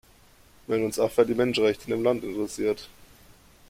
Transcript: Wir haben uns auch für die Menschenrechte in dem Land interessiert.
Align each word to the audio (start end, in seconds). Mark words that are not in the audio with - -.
Wir 0.65 0.77
haben 0.77 0.85
uns 0.85 0.97
auch 0.97 1.11
für 1.11 1.27
die 1.27 1.35
Menschenrechte 1.35 1.83
in 1.83 1.91
dem 1.91 2.03
Land 2.03 2.23
interessiert. 2.23 2.89